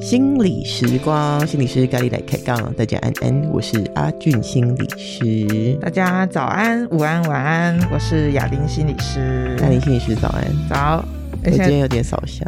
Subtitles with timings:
[0.00, 5.78] 心理时光，心理师咖喱来开杠，大家安安，我是阿俊心理师。
[5.80, 9.56] 大家早安、午安、晚安，我是雅玲心理师。
[9.62, 11.04] 雅玲心理师早安，早。
[11.42, 12.46] 我今天有点少香，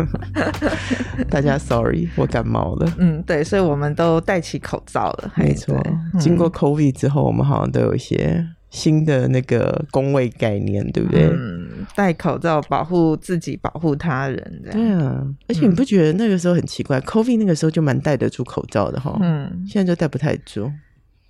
[1.30, 2.92] 大家 sorry，我感冒了。
[2.98, 5.32] 嗯，对，所以我们都戴起口罩了。
[5.36, 8.46] 没错，嗯、经过 COVID 之后，我们好像都有一些。
[8.70, 11.28] 新的那个工位概念，对不对？
[11.28, 14.62] 嗯，戴口罩保护自己，保护他人。
[14.72, 19.16] 对啊，而且你不觉得那个时候很奇怪、嗯、？COVID 那个时候就蛮戴得住口罩的哈。
[19.22, 20.72] 嗯，现在就戴不太住。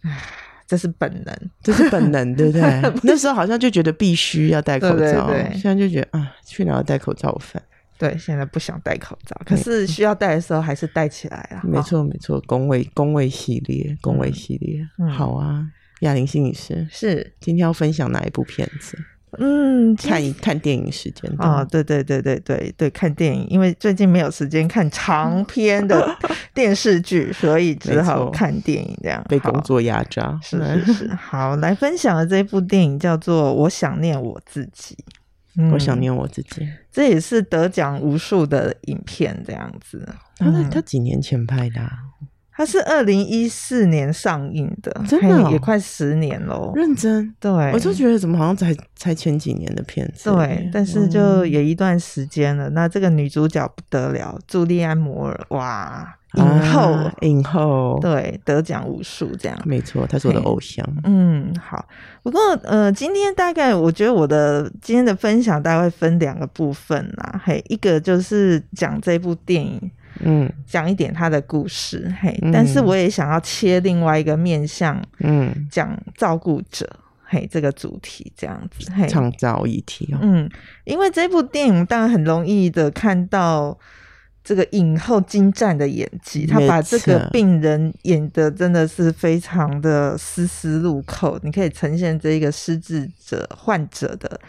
[0.05, 0.19] 唉，
[0.67, 2.63] 这是本能，这是本能， 对不对？
[3.03, 7.63] 那时候好像就觉得必须要戴口罩，对对对，现在就觉得啊，去哪要戴口罩烦。
[7.97, 11.63] 对，现在不想戴口罩，可是需要戴的时候还是戴起来啊。
[11.63, 15.67] 没错，没错，工位工位系列，工位系列，嗯、好啊。
[16.01, 18.99] 亚玲心理师是今天要分享哪一部片子？
[19.39, 26.17] 嗯，看一看电影时间哦，对对对对对对，看电影，因为最近没有时间看长篇的
[26.55, 29.25] 电视剧，所以只好看电影这样。
[29.29, 31.09] 被工作压榨，是是是。
[31.17, 34.95] 好，来分享的这一部电影叫做《我想念我自己》，
[35.57, 40.07] 嗯，我想念我自己，这也是得奖无数的影片这样子。
[40.37, 41.91] 他他几年前拍的啊？
[42.57, 46.71] 它是二零一四年上映的，真的、哦、也快十年了。
[46.77, 50.31] 认真，对，我就觉得怎么好像才才前几年的片子。
[50.31, 52.69] 对，但是就有一段时间了。
[52.69, 59.59] 嗯、那这个女主角不得了，朱莉安·摩尔，哇，影后，啊、影后，对，得奖无数，这样。
[59.65, 60.89] 没错，她是我的偶像。
[61.03, 61.85] 嗯，好。
[62.23, 67.41] 不过，呃，今天大概我觉得我的今天的分享大概会分两个部分啦。
[67.45, 69.91] 嘿，一个就是讲这部电影。
[70.21, 76.89] 嗯，讲一点他的故事，嘿，嗯、但是我也想要切另外一个面向，嗯，讲照顾者，
[77.25, 80.49] 嘿，这个主题这样子，嘿，创造议题哦，嗯，
[80.85, 83.77] 因为这部电影当然很容易的看到
[84.45, 94.41] 这个影后精湛的演技，他把这个病人演的真的是非常的丝丝入扣，你可以呈现这一个失智者患者的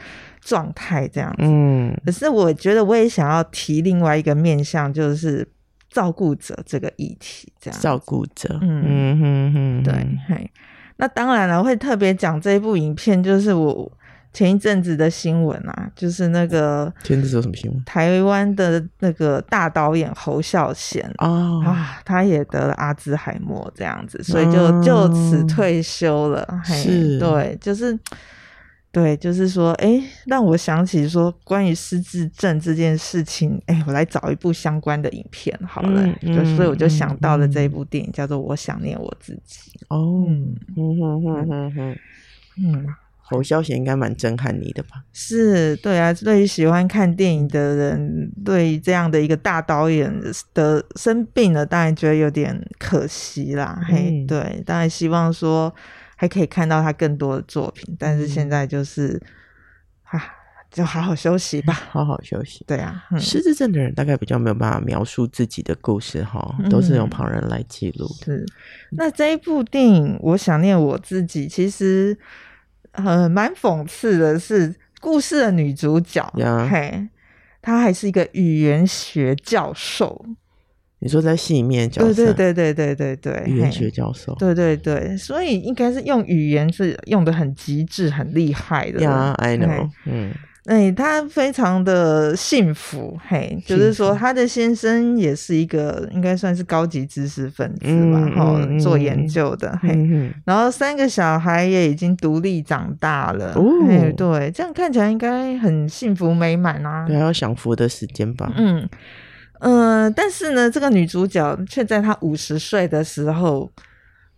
[0.41, 5.47] 状态这样子，嗯，可是我觉得我也想要提另外一个面向，就是。
[5.95, 8.83] 照顾者这个议题，这样照顾者，嗯。
[8.85, 9.93] 嗯嗯嗯，对，
[10.27, 10.51] 嘿，
[10.97, 13.89] 那当然了，我会特别讲这一部影片，就是我
[14.33, 17.81] 前一阵子的新闻啊，就是那个前阵子有什么新闻？
[17.85, 21.09] 台湾的那个大导演侯孝贤。
[21.19, 21.63] 哦。
[21.65, 27.19] 啊，他也得了阿兹海默这样子，所以就就此退休了，哦、嘿，是。
[27.19, 27.97] 对，就是。
[28.95, 39.71] 对，就是说，哎，让我想起说关于失智症这件事情，哎，我来找一部相关的影片好了，嗯、就所以我就想到了这一部电影，嗯、叫做《我想念我自己》。
[39.89, 41.97] 哦，嗯哼哼哼哼
[42.57, 45.03] 嗯，侯孝贤应该蛮震撼你的吧？
[45.11, 50.09] 是，对啊，对于喜欢看电影的人，对于这样的一个大导演
[50.53, 53.77] 的生病了，当然觉得有点可惜啦。
[53.81, 55.75] 嗯、嘿，对，当然希望说。
[56.15, 59.21] 还可以看到他更多的作品，但是现在就是，
[60.03, 60.21] 啊，
[60.71, 62.63] 就好好休息吧，好好休息。
[62.65, 68.25] 对啊，嗯、失智症的人大概比较没有办法描述自己的故事哈，都是用旁人来记录的。
[68.25, 68.45] 是，
[68.91, 72.17] 那这一部电影，我想念我自己，其实
[72.91, 76.25] 呃蛮讽刺的是，故事的女主角.
[76.69, 77.09] 嘿，
[77.61, 80.25] 她还是一个语言学教授。
[80.99, 88.99] 你说在戏里面角色，对对对对对对对，语言学教授，对对对，所以应该是用语言是用的很极致、很厉害的。
[88.99, 89.89] Yeah, I know。
[90.05, 90.31] 嗯，
[90.65, 99.89] 哎，他非常的幸福，嘿，就是说他的先生也是一个应该算是高级知识分子吧，然后做研究的，嘿，
[100.45, 103.63] 然后三个小孩也已经独立长大了，哦，
[104.15, 107.05] 对，这样看起来应该很幸福美满啊。
[107.05, 108.51] 对，还有享福的时间吧。
[108.55, 108.89] 嗯。
[109.67, 113.71] 嗯、呃，但是呢，这个女主角却在她五十岁的时候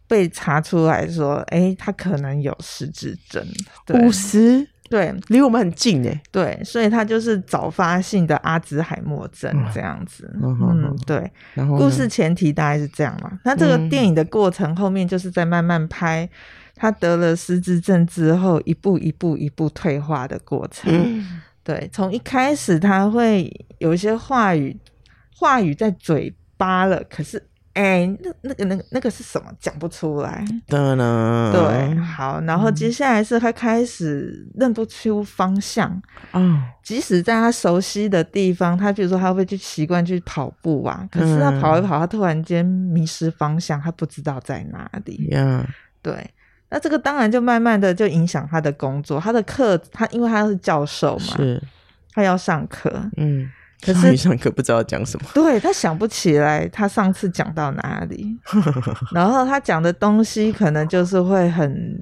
[0.07, 3.45] 被查出来说，哎、欸，她可能有失智症。
[3.89, 6.21] 五十，对，离我们很近哎。
[6.31, 10.33] 对，所以她就是早发性的阿兹海默症这样子。
[10.41, 11.29] 嗯，嗯，对。
[11.55, 13.37] 然后，故事前提大概是这样嘛。
[13.43, 16.29] 那这个电影的过程后面就是在慢慢拍
[16.73, 20.89] 她得了失智症之后，一步一步一步退化的过程。
[20.89, 24.73] 嗯、对，从一开始她会有一些话语。
[25.37, 27.37] 话语在嘴巴了，可是
[27.73, 29.51] 哎、欸，那那个那个那个是什么？
[29.59, 30.43] 讲不出来。
[30.67, 36.01] 对，好，然后接下来是他开始认不出方向。
[36.33, 45.29] 嗯，即使在他熟悉的地方，他比如说他会去习惯去跑步啊，可是他跑一跑，他突然间迷失方向，他不知道在哪里。
[45.31, 45.63] 嗯，
[46.01, 46.27] 对。
[46.69, 51.61] 那这个当然就慢慢的就影响他的工作，他的课他因为他是教授嘛，是，
[52.11, 53.47] 他要上课，嗯。
[53.79, 58.35] 可是上课不知道讲什么，对，他想不起来他上次讲到哪里，
[59.13, 61.95] 然后他讲的东西可能就是会很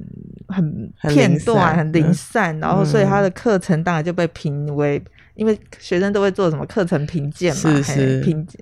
[0.47, 5.03] 很片段、很零散，然后所以他的课程当然就被评为，
[5.35, 8.21] 因为学生都会做什么课程评鉴嘛，是是。
[8.21, 8.59] 评鉴。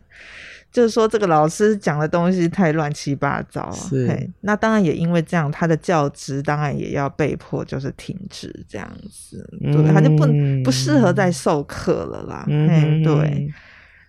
[0.73, 10.25] 就是说，这个老师讲的东西太乱七八糟，是嘿，那当然也因为这样，他的教职当然也要被迫就是停止这样子，对，嗯、他就不
[10.63, 12.43] 不适合再授课了啦。
[12.49, 13.47] 嗯、对。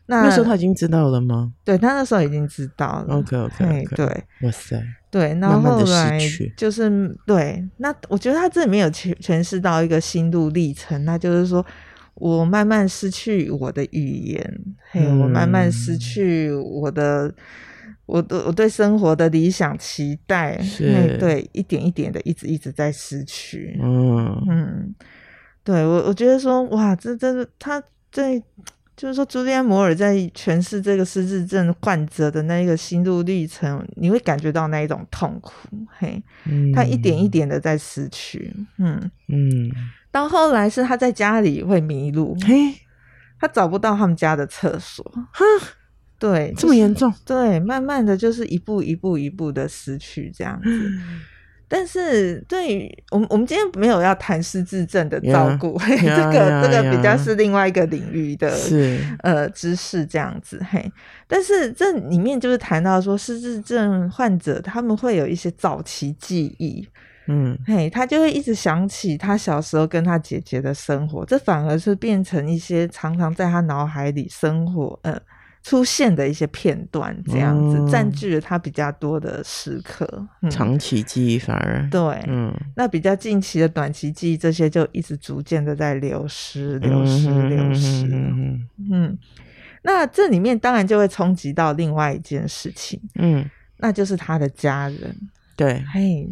[0.06, 1.52] 那那时候他已经知道了吗？
[1.64, 3.17] 对，他那时候已经知道了。
[3.17, 3.84] OK OK.
[3.94, 4.06] 对，
[4.40, 6.19] 哇塞，对，那后后来
[6.56, 11.64] 就是对，那我觉得他这里面有诠诠释到一个心路历程，那就是说。
[12.14, 17.34] 我慢慢失去我的语言，嘿，我慢慢失去我的，
[18.06, 23.78] 我的我对生活的理想期待，是，对，一点一点的，一直一直在失去。
[23.82, 24.46] 嗯。
[24.49, 24.94] 嗯，
[25.64, 27.82] 对我我觉得说，哇，这真的他
[28.12, 28.40] 在，
[28.96, 35.52] 就是说，朱利安摩尔在诠释这个失智症患者的那一个心路历程，你会感觉到那一种痛苦，
[35.99, 39.10] 嘿，嗯、他一点一点的在失去，嗯。
[39.26, 39.72] 嗯。
[40.14, 42.72] 到后来是他在家里会迷路，嘿，
[43.40, 45.44] 他找不到他们家的厕所，哼，
[46.20, 50.70] 对，这么严重，对，慢慢的就是一步一步一步的失去这样子。
[51.66, 59.00] 但是对于我们，我们今天没有要谈失智症的照顾，这个这个比较是另外一个领域的，是。
[59.25, 60.88] 呃知识这样子，嘿。
[61.26, 66.87] 但是这里面就是谈到说，失智症患者他们会有一些早期记忆。
[67.26, 75.18] 嗯，嘿，他就会一直想起他小时候跟他姐姐的生活，这反而是变成一些常常在他脑海里生活，呃，
[75.62, 80.06] 出现的一些片段，这样子占据了他比较多的时刻。
[80.42, 88.06] 嗯、长期记忆反而对，嗯，那比较近期的短期记忆，这些就一直逐渐的在流失，流失，流失。
[88.12, 89.18] 嗯，嗯，
[89.80, 93.48] 那这里面当然就会冲击到另外一件事情，嗯，
[93.78, 95.16] 那就是他的家人，
[95.56, 96.28] 对，嘿。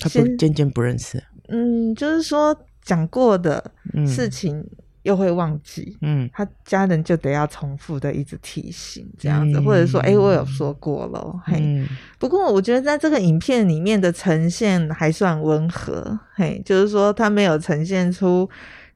[0.00, 3.62] 他不渐渐不认识，嗯，就是说讲过的
[4.06, 4.66] 事情
[5.02, 11.88] 又会忘记，嗯，他家人就得要重复的一直提醒这样子，嗯、或者说，哎、欸，我有说过了，嗯、嘿。
[12.18, 18.48] 不过我觉得在这个影片里面的呈现还算温和，嘿，就是说他没有呈现出。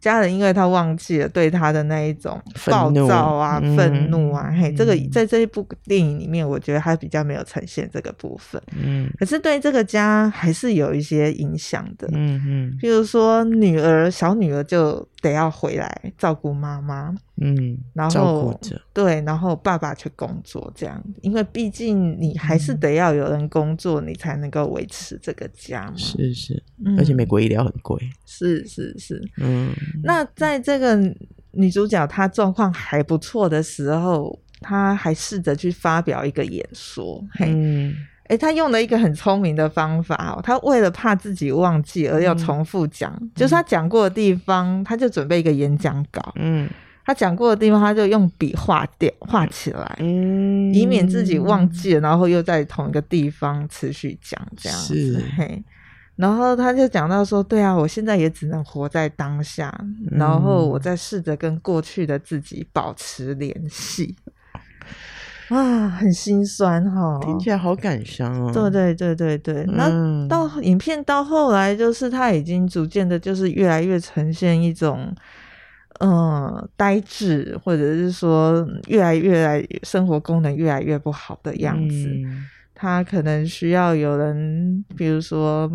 [0.05, 8.61] 家人因为他忘记了对他的那一种暴躁啊、愤怒，怒啊，嗯、嘿，这个在这一部电影里面，我觉得他比较没有呈现这个部分。
[8.77, 12.07] 嗯，可是对这个家还是有一些影响的。
[12.13, 17.15] 嗯嗯，譬如说女儿，小女儿就得要回来照顾妈妈。
[17.41, 18.57] 嗯，然后
[18.93, 25.97] 对，然后爸爸去工作，这样，因为毕竟你还是得要有人工作，嗯、你才能够维持这个家嘛。
[25.97, 27.99] 是是，嗯、而且美国医疗很贵。
[28.25, 29.73] 是是是，嗯。
[30.05, 30.97] 那在这个
[31.51, 37.21] 女主角她状况还不错的时候，她还试着去发表一个演说。
[37.41, 37.93] 嗯，
[38.29, 46.33] 哎，她用了一个很聪明的方法哦，她为了怕自己忘记而要重复讲，嗯、就是她讲过的地方，她就准备一个演讲稿。
[46.37, 46.71] 嗯。
[47.07, 54.95] 他讲过的地方，他就用笔画掉、画起来，嗯，以免自己忘记了，然后又在同一个地方持续讲这样子。
[54.95, 55.63] 是嘿，
[56.17, 64.17] 然后他就讲到说：“对啊，我现在也只能活在当下，嗯、然后我在试着跟过去的自己保持联系。
[65.51, 68.51] ”啊，很心酸哈，听起来好感伤哦。
[68.51, 75.15] 对对对对对，那、嗯、到影片到后来，就是他已经逐渐的，就是越来越呈现一种。
[76.01, 85.71] 嗯，呆滞，或者是说越来越来生活功能越来越不好的样子，嗯、他可能需要有人，比如说，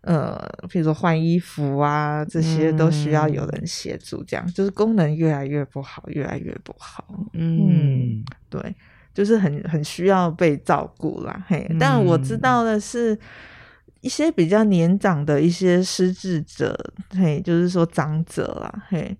[0.00, 7.04] 呃，比如说换衣服啊，这些都需要有人协助，这样、嗯、就是功能越来越不好，越来越不好。
[7.34, 8.74] 嗯，嗯，对，
[9.12, 11.44] 就是很很需要被照顾啦。
[11.46, 13.18] 嘿，嗯、但我知道的是。
[14.00, 16.76] 一些比较年长的一些失智者，
[17.10, 19.16] 嘿，就是说长者啦，嘿，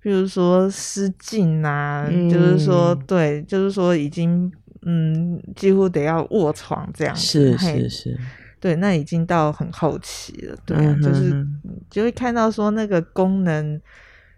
[0.00, 4.50] 比如说失禁啊，嗯、就是说对，就是说已经
[4.82, 7.88] 嗯，几乎得要卧床这样子，是是。
[7.88, 8.18] 是，
[8.60, 11.44] 对，那已经到很后期了，对、啊，就是
[11.90, 13.80] 就会看到说那个功能、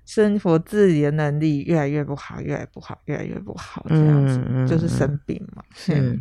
[0.06, 6.18] 生活自理的能力越来越不好，越来越不好，越来越不好，这样子，嗯、就是生病嘛，是。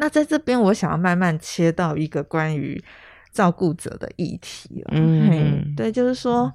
[0.00, 2.80] 那在这边，我想要慢慢切到一个关于
[3.32, 4.92] 照顾者的议题了。
[4.92, 6.52] 嗯，对，就是说，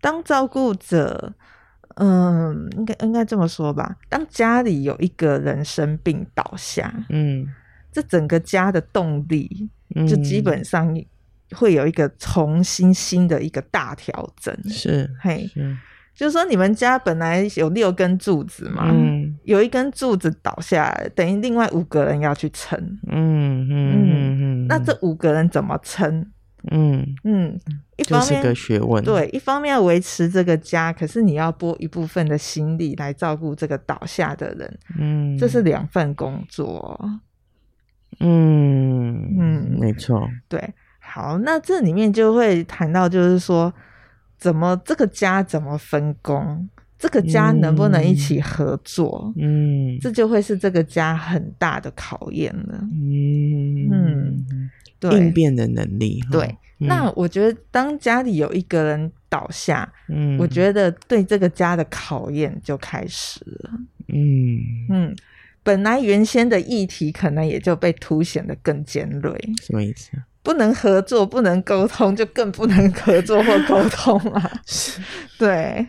[0.00, 1.32] 当照顾者，
[1.94, 7.48] 嗯，应该应该这么说吧，当家里有一个人生病倒下，嗯，
[7.90, 10.94] 这整个家的动力嗯、就基本上
[11.52, 14.54] 会有一个重新新的一个大调整。
[14.68, 15.74] 是，嘿，是
[16.16, 22.76] 就是说你们家本来有六根柱子嘛，嗯、有一根柱子倒下来，等于另外五个人要去撑。
[23.06, 26.26] 嗯嗯嗯嗯，那这五个人怎么撑？
[26.72, 27.60] 嗯嗯，
[27.96, 29.04] 一方面就是个学问。
[29.04, 34.78] 对，一方面要维持这个家，可是你要拨一部分的心力来照顾这个倒下的人。
[34.98, 36.98] 嗯，这是两份工作。
[38.18, 40.26] 嗯嗯，没错。
[40.48, 43.72] 对，好，那这里面就会谈到，就是说，
[44.38, 49.32] 怎么这个家怎么分工，这个家能不能一起合作？
[49.36, 52.78] 嗯，这就会是这个家很大的考验了。
[52.92, 54.70] 嗯嗯。
[54.98, 56.46] 对应变的能力，对。
[56.78, 63.70] 嗯、那我觉得，当家里有一个人倒下，嗯，我觉得对这个家的考验就开始了。
[64.08, 65.16] 嗯嗯，
[65.62, 69.38] 本来原先的议题可能也就被凸显的更尖锐。
[69.60, 70.12] 什么意思？
[70.46, 74.52] 不能合作，不能沟通，就更不能合作或沟通啊。
[74.64, 75.00] 是
[75.36, 75.84] 对。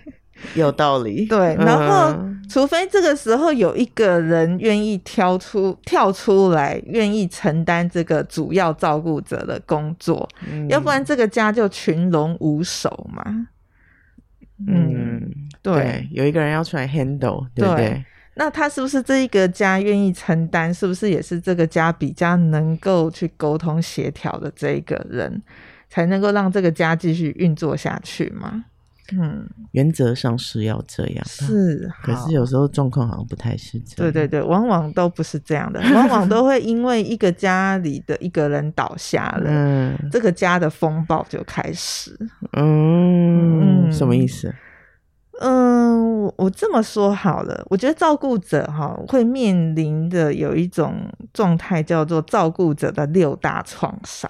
[0.53, 13.23] 有道理，对，然后、嗯、除非这个时候有一个人愿意挑出跳出来，愿意承担这个主要照顾者的工作，嗯、要不然这个家就群龙无首嘛。
[14.67, 15.31] 嗯，嗯
[15.63, 17.89] 对，对，有一个人要出来 handle，对不对？
[17.89, 18.05] 对，
[18.37, 20.73] 那他是不是这一个家愿意承担？
[20.73, 25.41] 是不是也是这个家比较能够去沟通协调的这一个人，
[25.89, 28.65] 才能够让这个家继续运作下去嘛？
[29.13, 31.89] 嗯，原则上是要这样，是。
[32.03, 34.11] 可是有时候状况好像不太是这样。
[34.11, 42.17] 对对对，往往都不是这样的， 往往都会因为一个家里的一个人倒下了，嗯，这个家的风暴就开始。
[42.51, 44.53] 嗯，嗯，什么意思？
[45.39, 50.95] 嗯，我我这么说好了，我觉得照顾者哈会面临的有一种
[51.33, 54.29] 状态叫做照顾者的六大创伤。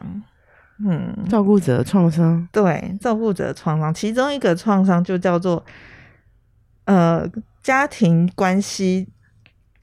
[0.79, 5.63] 嗯，照顾者的创伤，对，照顾者的创伤，其中一个创伤就叫做，
[6.85, 7.27] 呃，
[7.63, 9.07] 家庭关系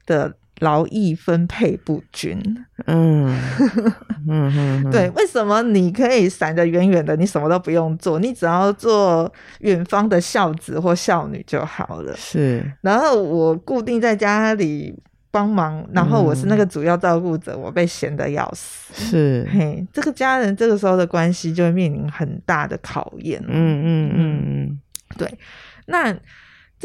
[0.05, 2.37] 的劳逸分配不均。
[2.87, 3.35] 嗯
[4.91, 12.15] 对，为什么你可以闪得远远的，你什么都不用做，你只要做远方的孝子或孝女就好了。
[12.15, 14.95] 是，然后我固定在家里。
[15.31, 18.93] 帮忙，然后我是那个主要照顾者，嗯、我被闲得要死。
[18.93, 23.43] 是，嘿，这个家人这个时候的关系就会面临很大的考验。
[23.45, 24.79] 嗯嗯嗯嗯，
[25.17, 25.29] 对。
[25.87, 26.17] 那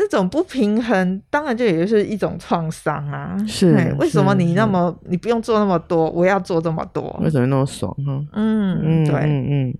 [0.09, 3.37] 这种不平衡，当然就也就是一种创伤啊。
[3.47, 7.16] 是，为什么你那么你不用做那么多，我要做这么多？
[7.23, 7.95] 为什么那么爽？
[8.33, 9.78] 嗯嗯，对，嗯嗯。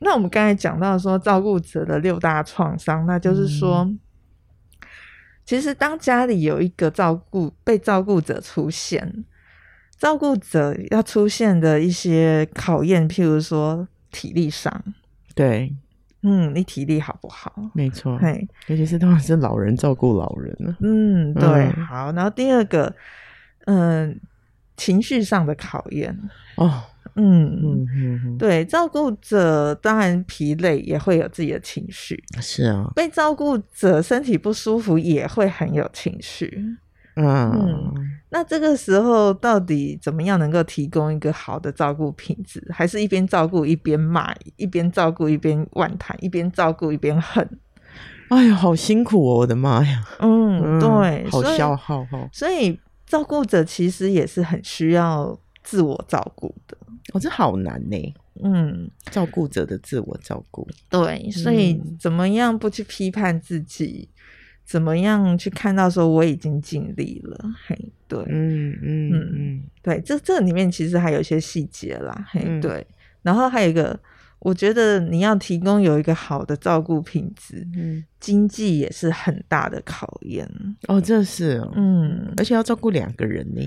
[0.00, 3.78] 那我们刚才讲到说照顾者的六大创伤，那就是说。
[3.78, 3.98] 嗯
[5.44, 9.24] 其实，当家里有一个照顾被照顾者出现，
[9.98, 14.72] 照顾者要出现的一些考验，譬如说体力上，
[15.34, 15.74] 对，
[16.22, 17.52] 嗯，你体力好不好？
[17.74, 22.12] 没错，嘿，尤其是当然是老人照顾老人了，嗯，对，嗯、好。
[22.12, 22.94] 然后第二个，
[23.66, 24.14] 嗯、呃，
[24.76, 26.16] 情绪上的考验
[26.56, 26.82] 哦。
[27.14, 27.86] 嗯嗯
[28.24, 32.22] 嗯，对，照顾者当然疲累，也会有自己的情绪。
[32.40, 36.64] 是啊，被照顾者身体不舒服，也会很有情绪。
[37.16, 37.92] 嗯嗯，
[38.30, 42.66] 那这个时候到底怎么样能够提供一个好的照顾品质？
[42.70, 47.46] 还是一边照顾一边骂，一边照顾一边万谈，一边照顾一边恨？
[48.28, 49.38] 哎呀，好辛苦哦！
[49.40, 52.28] 我的妈呀，嗯，对，好消耗哦。
[52.32, 56.76] 所以照顾者其实也是很需要自我照顾的。
[57.12, 58.14] 我哦，这好难呢。
[58.42, 64.11] 嗯，照顾者的自我照顾，对，所以怎么样不去批判自己，嗯、
[64.64, 67.38] 怎么样去看到说我已经尽力了？
[67.66, 67.78] 嘿，
[68.08, 72.86] 对，嗯嗯嗯嗯，对，这这里面其实还有一些细节啦，嘿，嗯、对，
[73.22, 73.98] 然后还有一个，
[74.38, 80.48] 我觉得你要提供有一个好的照顾品质，嗯，经济也是很大的考验。
[80.88, 83.60] 哦，这是、哦，嗯，而且要照顾两个人呢，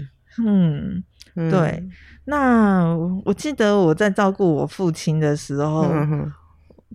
[0.45, 1.03] 嗯。
[1.37, 1.83] 嗯、对，
[2.23, 5.91] 那我记得我在照顾我父亲的时候，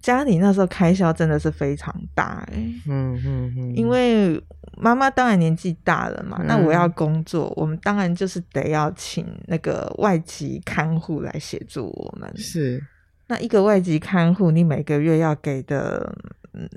[0.01, 4.43] 家里那时候开销真的是非常大哎、欸，嗯嗯嗯，因为
[4.77, 12.31] 妈妈当然年纪大了嘛，嗯、那我要工作，我们当然就是得要请那个外籍看护来协助我们。
[12.37, 12.83] 是，
[13.27, 16.15] 那一个外籍看护，你每个月要给的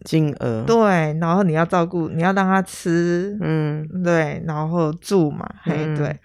[0.04, 6.20] 金额，对，然后你要照顾，你要让他吃，嗯，对，然后住嘛，嘿，对。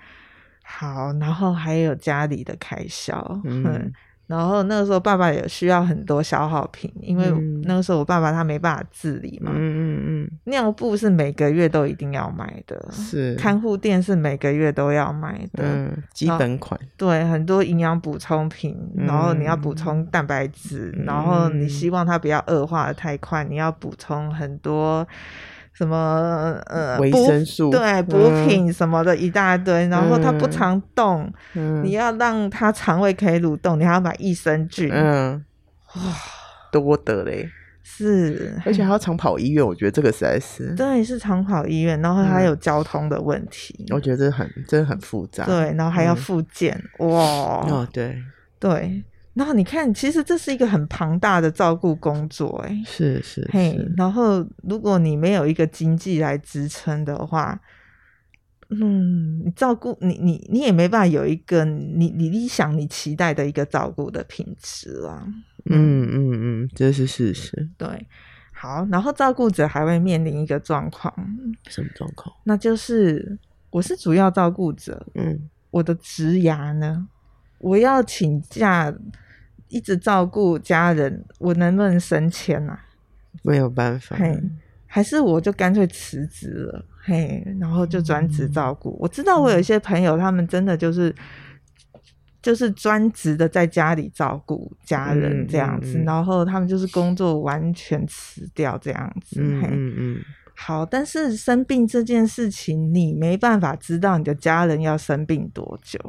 [0.70, 3.90] 好，然后还有家里的开销，嗯，
[4.28, 7.28] 然后那个时候爸爸也需要很多消耗品，因为
[7.64, 9.50] 那个时候我爸爸他没办法自理嘛。
[9.54, 10.30] 嗯嗯嗯。
[10.44, 16.78] 尿布是每个月都一定要买的，是看护垫是每个月都要买的，嗯，基本款。
[16.96, 25.08] 对，很多营养补充品，然后你要补充蛋白质，嗯、然后你希望它不要恶化的太快，你要补充很多。
[25.72, 35.44] 什么呃维生素对补品什么的一大堆，嗯、然后它不常动，嗯、你要让它肠胃可以蠕动，你还要买益生菌，嗯，
[35.94, 36.02] 哇，
[36.72, 37.48] 多得嘞，
[37.82, 48.16] 是，而且还要常跑医院，我觉得这个实在是，对，是常跑医院，然后还有交通的问题，嗯、我觉得这很真的很复杂，对，然后还要复健，嗯、哇，哦，对。
[48.60, 49.04] 对。
[49.38, 53.70] 然后你看，其实这是一个很庞大的照顾工作，哎，是是，嘿。
[53.70, 57.60] Hey, 然后，如果你没有一个经济来支撑的话，
[58.70, 65.24] 嗯，你照顾你你你也没办法有一个你你理想你期待的一个照顾的品质啊。
[65.66, 67.68] 嗯嗯嗯，这是事实。
[67.78, 67.86] 对，
[68.52, 71.14] 好，然后照顾者还会面临一个状况，
[71.68, 72.34] 什么状况？
[72.42, 73.38] 那就是
[73.70, 77.06] 我是主要照顾者，嗯，我的职涯呢，
[77.60, 78.92] 我要请假。
[79.68, 82.78] 一直照顾家人，我能不能升迁啊？
[83.42, 84.42] 没有办法，嘿，
[84.86, 88.90] 还是我就干脆辞职了，嘿，然后就专职照顾。
[88.90, 92.00] 嗯、我知道我有一些朋友，他们真的就是、嗯、
[92.42, 100.20] 就是专职的在家里照顾家人这样子，嗯嗯嗯、然后他们就是工作完全辞掉这样子，嗯嗯嗯。
[100.56, 106.00] 好，但是生病这件事情，你没办法知道你的家人要生病多久。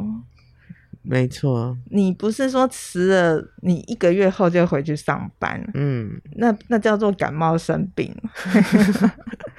[1.11, 8.15] 没错，你不是说辞了，你一个月后就回去上班，嗯，那那叫做感冒生病。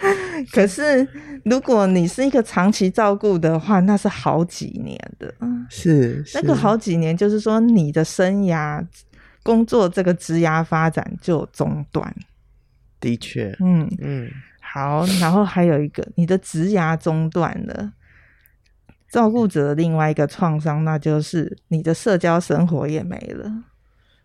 [0.53, 1.07] 可是
[1.45, 5.35] 如果你是一个长期照顾的话，那是好几年的，
[5.69, 6.39] 是，是。
[6.41, 8.87] 那个好几年，就是说你的生涯、
[9.43, 12.15] 工作这个职涯发展就中断。
[13.01, 13.91] 的确，嗯。
[14.01, 14.31] 嗯，
[14.61, 17.93] 好，然后还有一个，你的职涯中断了。
[19.11, 23.53] 照顾者的另外一个创伤，那就是你的社交生活也没了。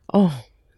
[0.07, 0.31] 哦，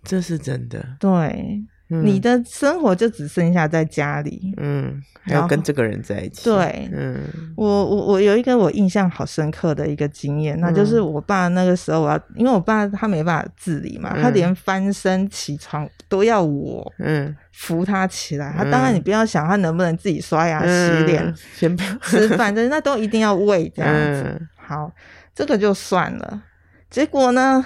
[0.04, 0.96] 这是真的。
[1.00, 1.66] 对。
[1.90, 6.44] 嗯、你的生活就只剩下在家里，嗯，还要跟这个人在一起。
[6.44, 7.24] 对，嗯，
[7.56, 18.54] 我我我有一个我印象好深刻的一个经验，嗯、那就是我爸那个时候，我要因为我爸他没办法自理嘛，嗯、他连翻身起床都要我，嗯，扶他起来。
[18.58, 24.24] 嗯、他当然你不要想他能不能自己刷牙洗脸、嗯、先不吃饭，的那都一定要喂这样子。
[24.24, 24.92] 嗯、好，
[25.34, 26.44] 这个就算了。
[26.90, 27.64] 结果呢？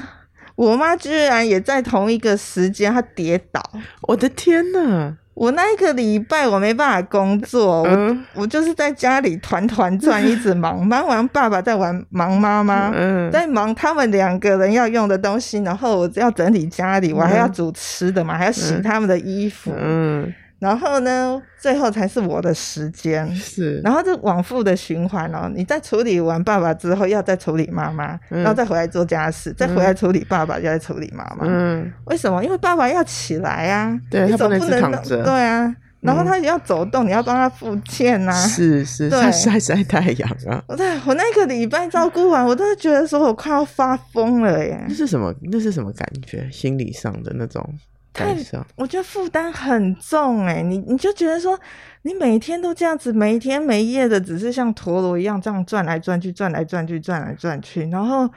[0.55, 3.61] 我妈居然也在同一个时间，她跌倒。
[4.01, 5.15] 我的天呐！
[5.33, 19.73] 我那一个礼拜我没办法工作，嗯、我我就是在家里团团转，一直忙，忙完爸爸在玩，忙妈妈，嗯、在忙他们两个人要用的东西，然后我要整理家里，我还要煮吃的嘛，嗯、还要洗他们的衣服。
[19.75, 20.31] 嗯。
[20.61, 23.27] 嗯然后呢，最后才是我的时间。
[23.35, 25.51] 是，然后这往复的循环哦。
[25.55, 31.47] 你在处理完爸爸之后，要再处理妈妈，嗯、然后再回来做家事，再回来处理爸爸，又再处理妈妈。
[31.47, 32.43] 嗯，为什么？
[32.45, 35.23] 因为爸爸要起来啊，对，你总不能，躺着。
[35.23, 38.31] 对啊，然后他也要走动，嗯、你要帮他复健呐。
[38.31, 40.63] 是是，对他晒晒太阳啊。
[40.67, 44.85] 我在我那个礼拜照顾完，我都是觉得说我快要发疯了耶。
[44.87, 45.33] 那是什么？
[45.51, 46.47] 那是什么感觉？
[46.51, 47.67] 心理上的那种。
[48.13, 48.35] 太，
[48.75, 51.59] 我觉得负担很重哎，你你就觉得说，
[52.01, 58.27] 你每天都这样子，没天没夜的，只是像陀螺一样这样转来转去，转来转去，转来转去，然后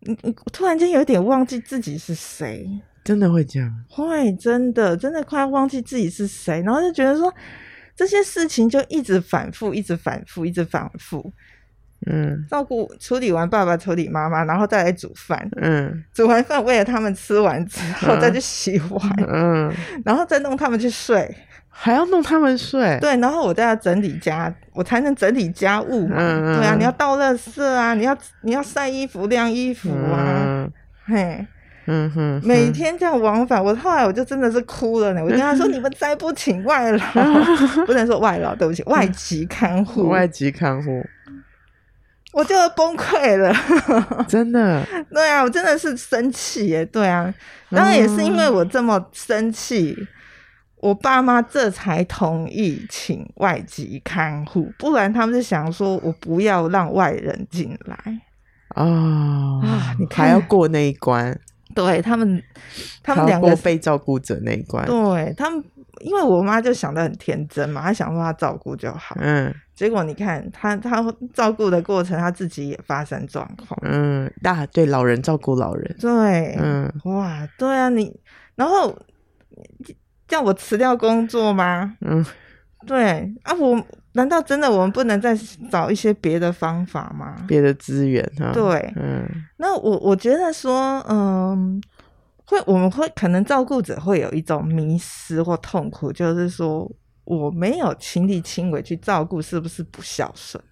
[0.00, 2.68] 你你突然间有点忘记自己是谁，
[3.02, 3.84] 真的会这样？
[3.88, 7.32] 会，真的真的快要忘记自己是谁，然后就觉得说，
[7.96, 11.32] 这些事情就一直反复，一直反复，一直反复。
[12.06, 15.48] 嗯，照顾处理完爸爸，处理妈妈，然后再来煮饭。
[15.56, 19.02] 嗯，煮完饭喂了他们吃完之后，再去洗碗。
[19.28, 19.72] 嗯，
[20.04, 21.34] 然后再弄他们去睡，
[21.68, 22.98] 还要弄他们睡。
[23.00, 26.16] 对，然后我再要整理家，我才能整理家务嘛。
[26.18, 30.68] 嗯，对啊，你要倒垃圾啊，你要你要晒衣服、晾衣服啊。
[31.06, 31.46] 嘿，
[31.86, 35.22] 嗯哼，每天这样往返，我后来我就真的是哭了呢。
[35.22, 36.98] 我跟他说：“你们再不请外劳，
[37.86, 41.02] 不能说外劳，对不起，外籍看护，外籍看护。”
[42.34, 43.54] 我就崩溃了，
[44.28, 44.84] 真的。
[45.12, 46.84] 对啊，我真的是生气耶。
[46.86, 47.32] 对啊，
[47.70, 50.06] 当然也是因为我这么生气，嗯、
[50.80, 57.96] 我爸妈这才同意请外籍看护，不然他们是想说我不要让外人进来
[58.74, 61.38] 哦啊，你看还要过那一关。
[61.74, 62.40] 对他们，
[63.02, 64.84] 他们两个被照顾者那一关。
[64.86, 65.64] 对他们，
[66.00, 69.16] 因为我妈就想得很天真嘛，她想说她照顾就好。
[69.20, 69.54] 嗯。
[69.74, 73.78] 结果你看她她照顾的过程，她自己也发生状况。
[73.82, 78.14] 嗯，大对老人照顾老人，对，嗯，哇，对啊，你
[78.54, 78.96] 然后
[80.28, 81.96] 叫我辞掉工作吗？
[82.02, 82.24] 嗯，
[82.86, 85.36] 对啊，我难道真的我们不能再
[85.72, 87.34] 找一些别的方法吗？
[87.48, 88.52] 别的资源哈？
[88.54, 91.82] 对，嗯，那我我觉得说，嗯，
[92.54, 96.90] 会我们会可能照顾者会有一种迷失或痛苦，就是说。
[97.26, 100.62] 我没有亲力亲为去照顾，是不是不孝顺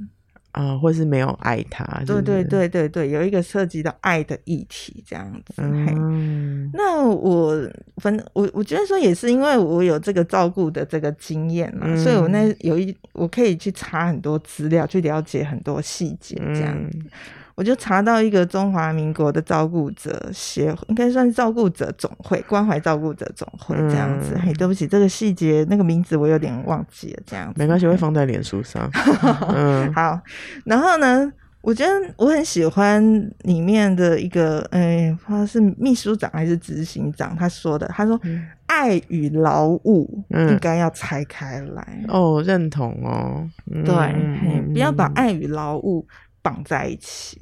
[0.50, 0.76] 啊？
[0.76, 1.82] 或是没有爱他？
[2.04, 5.54] 对对对对对，有一个涉及到爱的议题，这样子。
[5.56, 7.56] 嗯，那我
[8.02, 16.98] 反正我我觉得说也是因为我有这个照顾的这个经验嘛，嗯、所以我那有一我可以去查很多资料，去了解很多细节，这样子。
[16.98, 17.10] 嗯
[17.54, 24.32] 我就查到一个中华民国的照顾者协会，应该算是照顾者总会，关怀照顾者总会这样子。
[24.36, 27.54] 嗯、嘿，对不起，这个细节那个名字我有点忘记了，这样子。
[27.58, 28.90] 没关系，会放在脸书上。
[29.54, 30.18] 嗯， 好。
[30.64, 33.02] 然后呢，我觉得我很喜欢
[33.42, 42.04] 里面的一个，哎、欸，不知道是秘书长还是执行长，他说的，他说，嗯、爱与劳务应该要拆开来。
[42.08, 43.46] 哦，认同哦。
[43.70, 46.06] 嗯、对，不要把爱与劳务。
[46.42, 47.38] 绑在一起，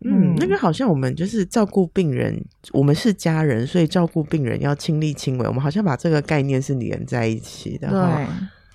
[0.00, 5.46] 嗯，那个好像我们就是照顾病人，我们是家人，所以照顾病人要亲力亲为。
[5.46, 8.26] 我们好像把这个概念是连在一起的，对，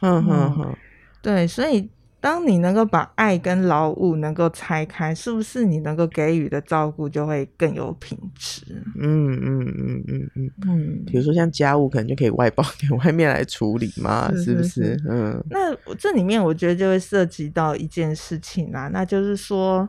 [0.02, 0.76] 嗯哼哼，
[1.22, 1.88] 对，所以
[2.22, 8.62] 当你能够把爱跟劳务能够拆开，是不是你能够给予的照顾就会更有品质？
[8.98, 15.00] 嗯嗯嗯嗯嗯嗯，比如说像家务，可能就可以外包给外面来处理嘛，是不是？
[15.10, 19.88] 嗯，那这里面我觉得就会涉及到一件事情啦，那就是说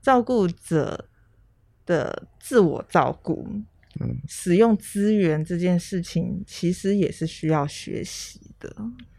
[0.00, 1.06] 照顾者
[1.84, 3.48] 的自我照顾，
[4.00, 8.74] 嗯，使用资源这件事情，其实也是需要学习的。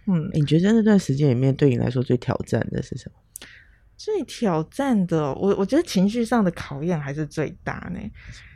[0.07, 3.47] 嗯，你觉得那段时间里面对你来说最挑战的是什么？
[3.97, 7.99] 最挑战的，我我觉得情绪上的考验还是最大呢。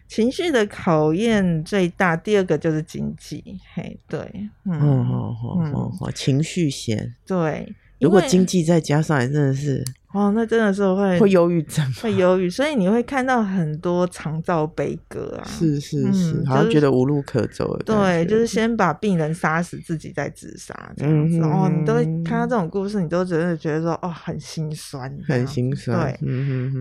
[0.08, 3.44] 情绪的考验最大，第二个就是经济。
[3.74, 4.20] 嘿，对，
[4.66, 7.74] 嗯，好好好，情绪先对。
[8.00, 17.78] 如果经济再加上来，真的是哦，那真的是会会忧郁症，会忧郁，所以你会看到很多长照悲歌啊，是是是，好像觉得无路可走。
[17.84, 21.39] 对，就是先把病人杀死，自己再自杀这样子。
[21.41, 26.12] 哦，你都会看到这种故事，你都真的觉得说，哦，很心酸，很心酸。
[26.19, 26.28] 对，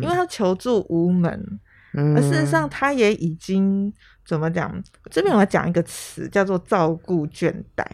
[0.01, 1.61] 因为他求助无门，
[1.93, 3.93] 而事实上他也已经
[4.25, 4.83] 怎么讲？
[5.11, 7.85] 这边我要讲一个词，叫做照顾倦怠。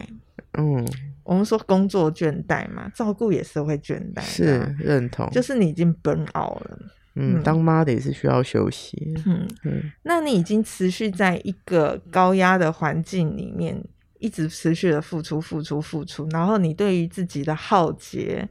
[0.57, 0.87] 嗯。
[1.25, 6.77] 我们说工作倦怠嘛，照顾也是会倦怠，是认同，就是你已经 burn out 了。
[7.15, 9.13] 嗯，嗯当妈的也是需要休息。
[9.25, 13.83] 嗯嗯，嗯那你已经持续在一个高压的环境里面，
[14.19, 18.47] 一直持续的付出、付出、付出，然后你对于自己的浩劫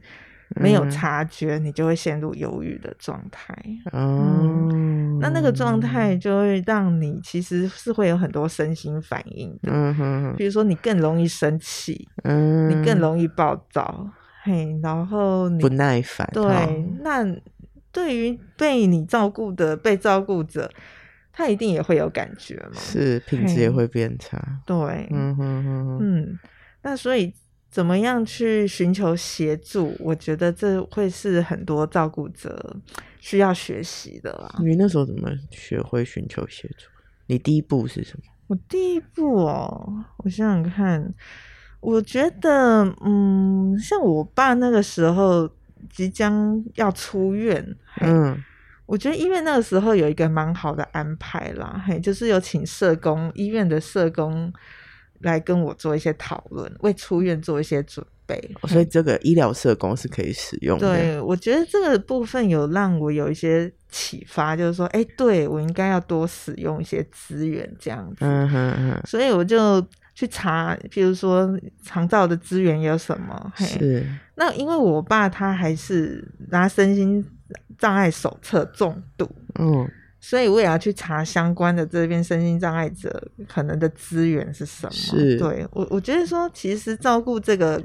[0.61, 3.53] 没有察觉，嗯、你就会陷入忧郁的状态。
[3.91, 9.71] 哦、嗯，那那个状态就会让你其实是会有很多身心反应的。
[9.71, 14.07] 嗯哼哼，比如说你更容易生气，嗯，你更容易暴躁，
[14.43, 16.29] 嘿，然后你不耐烦。
[16.31, 17.25] 对，哦、那
[17.91, 20.71] 对于被你照顾的被照顾者，
[21.33, 22.75] 他一定也会有感觉嘛？
[22.75, 24.39] 是，品质也会变差。
[24.65, 24.75] 对，
[25.11, 26.39] 嗯哼哼哼，嗯，
[26.83, 27.33] 那所以。
[27.75, 29.93] 怎么样去寻求协助？
[29.99, 32.73] 我觉得这会是很多照顾者
[33.19, 34.55] 需要学习的啦。
[34.63, 36.87] 你那时候怎么学会寻求协助？
[37.25, 38.23] 你第一步是什么？
[38.47, 41.13] 我第一步哦，我想想看，
[41.81, 45.49] 我觉得，嗯，像我爸那个时候
[45.91, 48.41] 即将要出院，嗯，
[48.85, 54.53] 我觉得医院那个时候有一个蛮好的安排啦，嘿，就是有请社工，医院的社工。
[55.25, 58.39] 来跟我做一些讨论，为出院做一些准备。
[58.61, 60.87] 哦，所以这个医疗社工是可以使用的。
[60.87, 68.17] 对，我觉得这个部分有让我有一些启发，就是说，哎，对，我应该要多使用一些资源，这样子。
[68.19, 69.01] 嗯哼哼。
[69.05, 73.51] 所以我就去查，譬如说长照的资源有什么。
[73.57, 74.05] 是。
[74.35, 77.25] 那因为我爸他还是拿身心
[77.77, 79.29] 障碍手册重度。
[79.59, 79.89] 嗯。
[80.27, 84.91] 所以我也要去查相关的这边身心障碍者可能的资源是什么？
[84.91, 87.79] 是对我，我觉得说，其实照顾这个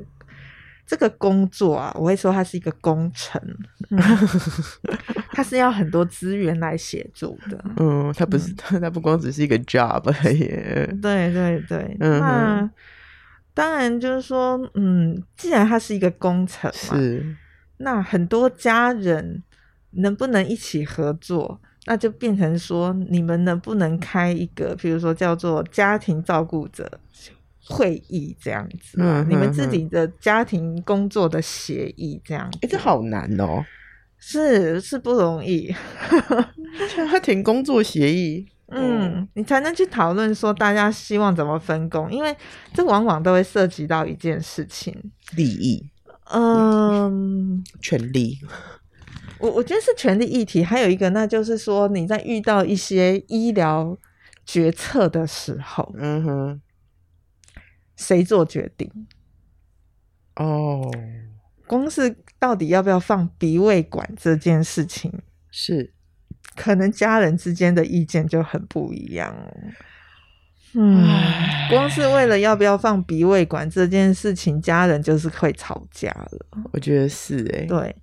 [0.87, 3.39] 这个工作啊，我会说它是一个工程，
[3.91, 4.01] 嗯、
[5.33, 7.63] 它是要很多资源来协助的。
[7.77, 10.47] 嗯，它不是，它、嗯、不光只是一个 job 而已。
[11.03, 12.71] 对对对，嗯、那
[13.53, 17.37] 当然就是说，嗯，既然它是一个工程嘛，是
[17.77, 19.43] 那很多家人
[19.91, 21.61] 能不能一起合作？
[21.91, 26.89] 那就变成说，你们能不能开一个，比如说叫做家庭照顾者
[27.67, 33.65] 会议这样子，嗯，你们自己的家庭工作的协议这样子，哎、欸，这好难哦，
[34.21, 35.75] 是是不容易，
[36.95, 42.33] 家庭工作协议，嗯，你才能去讨论说大家希望怎么分工，因为
[42.73, 44.95] 这往往都会涉及到一件事情，
[45.35, 45.91] 利益，
[46.33, 48.39] 嗯，权利，
[49.41, 53.97] 我我觉得是权利议题，还有一个那就是说你在遇到一些医疗
[54.45, 56.63] 决策的时候，嗯哼。
[57.97, 58.91] 谁做决定？
[60.37, 60.91] 哦，
[61.67, 65.13] 光是到底要不要放鼻胃管这件事情，
[65.51, 65.93] 是
[66.57, 69.37] 可能家人之间的意见就很不一样。
[70.73, 71.07] 嗯，
[71.69, 76.47] 光是为了要不要放鼻胃管这件事情，家人就是会吵架了。
[76.73, 77.97] 我觉得是哎、欸，对。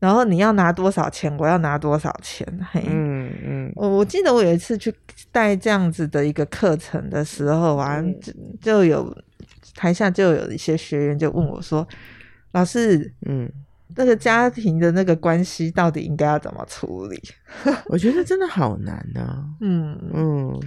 [0.00, 1.32] 然后你要拿多少钱？
[1.38, 2.44] 我要拿多少钱？
[2.72, 4.92] 嘿，嗯嗯，我我记得我有一次去
[5.30, 9.16] 带这样子的一个课程的时候啊，嗯、就就有。
[9.72, 11.86] 台下就有一些学员就问我说
[12.52, 13.48] ：“老师，嗯，
[13.96, 17.22] 那个家庭的那个关系到底应该要怎么处理？”
[17.86, 19.42] 我觉得真的好难啊。
[19.60, 20.60] 嗯嗯，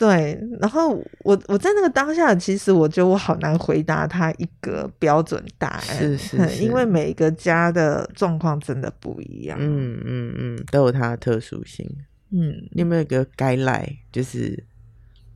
[0.00, 0.40] 对。
[0.58, 9.58] 然后我我在那个当下，其实我觉得我好难回答他一个标准答案，是 是是，因为每个家的状况真的不一样。
[9.60, 11.86] 嗯嗯嗯，都有它的特殊性。
[12.30, 14.64] 嗯，你有没有一个 guideline，就是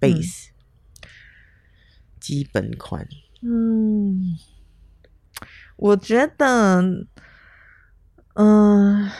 [0.01, 0.51] base？、嗯
[2.25, 3.07] 基本款，
[3.43, 4.35] 嗯，
[5.77, 6.81] 我觉得，
[8.33, 9.13] 嗯、呃，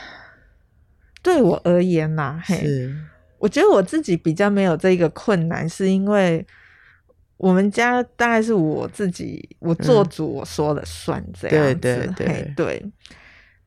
[1.21, 2.89] 对我而言呐，嘿，
[3.37, 6.45] 我觉得我自己比较没有这个困难，是因为
[7.37, 12.91] 我们家大概是我自己，我做主，我说了算这样子，嗯、对对对对。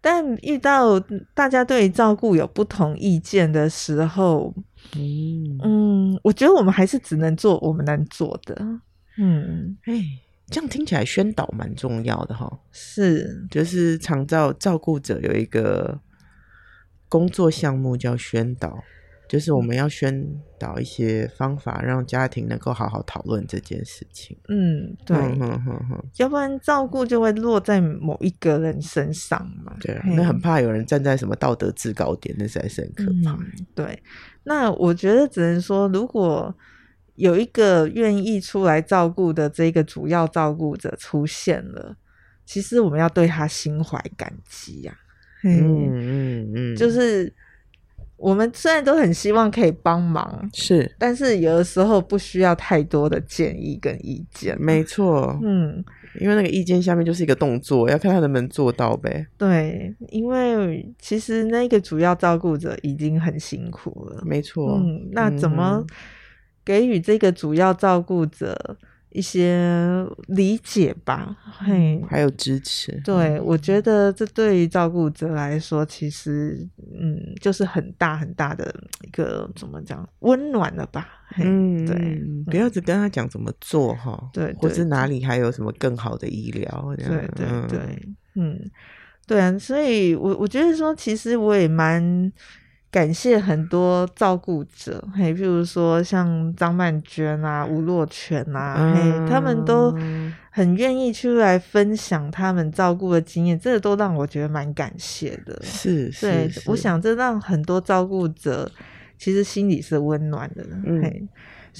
[0.00, 0.98] 但遇到
[1.34, 4.54] 大家对照顾有不同意见的时候，
[4.96, 8.54] 嗯嗯，我觉得我们还是只能做我们能做的。
[9.18, 10.00] 嗯，哎，
[10.46, 12.60] 这样听起来宣导蛮重要的哈。
[12.70, 16.00] 是，就是长照照顾者有一个
[17.08, 18.78] 工作项目叫宣导，
[19.28, 20.26] 就是我们要宣
[20.58, 24.36] 导一些方法，让家庭能够好好讨论这件事情。
[24.48, 29.76] 嗯，对，嗯嗯嗯，要不然照顾就会落在某一个人身上嘛。
[29.80, 33.36] 对，那很怕有人站在什么道德制高点，那实在是很可怕。
[33.36, 34.02] 嗯，对，
[34.44, 36.54] 那我觉得只能说，如果。
[37.18, 41.96] 有一个愿意出来照顾的这个主要照顾者出现了，
[42.46, 45.42] 其实我们要对他心怀感激呀、啊。
[45.42, 47.34] 嗯嗯嗯，就是
[48.18, 54.60] 我们虽然都很希望可以帮忙，是，但是有的时候不需要太多的建议跟意见。
[54.60, 55.82] 没错，嗯，
[56.20, 59.26] 因为那个意见下面就是一个动作，要看他能不能做到呗。
[59.38, 64.22] 对，因为其实那个主要照顾者已经很辛苦了。
[64.26, 65.84] 没错，嗯，那怎么？
[66.64, 68.76] 给予这个主要照顾者
[69.10, 73.00] 一些理解吧，嘿，还有支持。
[73.04, 76.66] 对，我觉得这对于照顾者来说，其实
[76.98, 81.08] 嗯，就是很大很大的一个怎么讲，温暖了吧？
[81.38, 88.58] 嗯，对，不要只跟他讲怎么做哈，对，或是哪里还有什么更好的医疗，对对对，嗯，
[89.26, 92.32] 对啊，所以我我觉得说，其实我也蛮。
[92.90, 99.94] 感谢很多照顾者，嘿，譬如说像张曼娟啊、吴若权啊，嗯、嘿，他们都
[100.50, 105.60] 很愿意出来分享他们照顾的经验，这个都让我觉得蛮感谢的。
[105.62, 108.70] 是，对，是是我想这让很多照顾者
[109.18, 111.28] 其实心里是温暖的，嗯、嘿。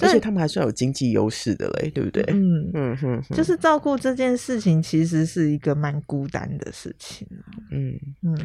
[0.01, 2.23] 而且他们还算有经济优势的嘞，对不对？
[2.29, 7.27] 嗯嗯嗯，就是照顾这件事情，其实是一个蛮孤单的事情。
[7.71, 8.37] 嗯嗯，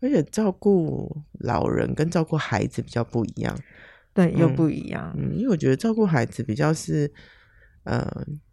[0.00, 3.58] 而且照顾老人跟照顾孩子比较不一样，
[4.12, 5.14] 对，又不一样。
[5.18, 7.10] 嗯，因为我觉得照顾孩子比较是，
[7.84, 8.06] 呃，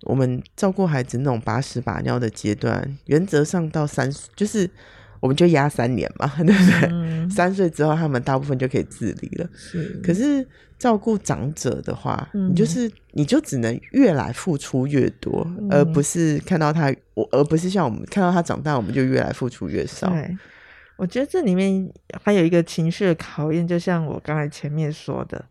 [0.03, 4.69] 我们照顾孩子那种把屎把尿的阶段，原则上到三岁就是。
[5.19, 6.89] 我们就压三年嘛， 对不对？
[6.91, 9.49] 嗯、三岁之后，他们大部分就可以自理了。
[9.55, 10.45] 是，可是
[10.77, 20.09] 照顾长者的话，嗯、你就是你就只能越来付出越多，嗯、而不是看到他，我而不是像我们看到他长大，我们就越来付出越少。
[20.09, 20.37] 对，
[20.97, 21.89] 我觉得这里面
[22.21, 25.43] 还有一个情绪的考验，就像我刚才前面说的，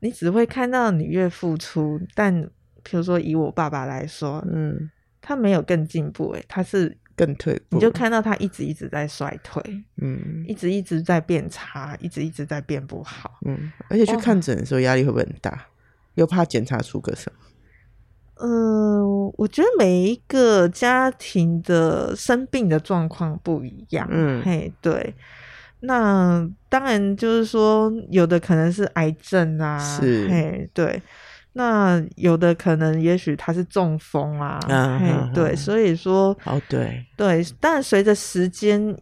[0.00, 2.42] 你只会看到你越付出，但
[2.82, 6.96] 比如说以我爸爸来说，嗯，他没有更进步，诶，他是。
[7.16, 9.62] 更退步，你就看到他一直一直在衰退，
[10.00, 15.50] 嗯，一直一直在变差，一直一直在变不好，嗯，而且去看诊的时候压力会不会很大？
[15.50, 15.60] 哦、
[16.14, 17.38] 又怕检查出个什么？
[18.36, 25.14] 嗯、呃，我觉得每一个家庭的生病的状况不一样，嗯，嘿，对，
[25.80, 31.02] 那当然就是说，有的可能是癌症啊，是，嘿，对。
[31.54, 34.58] 那有的可能，也许他是中风啊，
[35.34, 38.96] 对，所以说，哦，对，对，但随着时间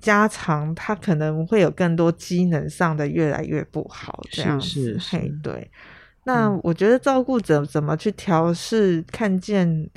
[0.00, 5.68] 加长，他可能会有更多机能上的越来越不好，这样子，嘿，对。
[6.24, 9.88] 那我觉得照顾者怎么去调试，看见